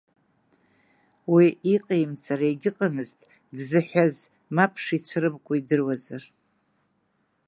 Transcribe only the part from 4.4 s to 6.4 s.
мап шицәырымкуа идыруазар.